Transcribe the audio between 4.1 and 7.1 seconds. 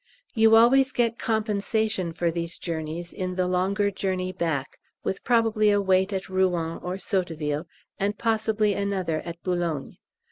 back, with probably a wait at Rouen or